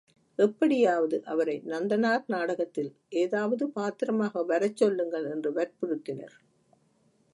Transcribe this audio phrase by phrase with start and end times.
[0.39, 2.91] எப்படியாவது அவரை நந்தனார் நாடகத்தில்
[3.09, 6.35] ஏதாவது பாத்திரமாக வரச் சொல்லுங்கள் என்று வற்புறுத்தினர்.